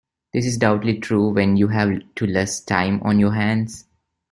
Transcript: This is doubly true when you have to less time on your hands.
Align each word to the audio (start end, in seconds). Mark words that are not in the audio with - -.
This 0.33 0.47
is 0.47 0.57
doubly 0.57 0.97
true 0.97 1.29
when 1.29 1.57
you 1.57 1.67
have 1.67 2.01
to 2.15 2.25
less 2.25 2.59
time 2.59 3.03
on 3.03 3.19
your 3.19 3.33
hands. 3.33 3.85